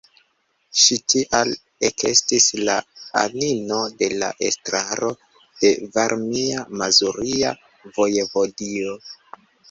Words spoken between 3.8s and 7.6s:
de la Estraro de Varmia-Mazuria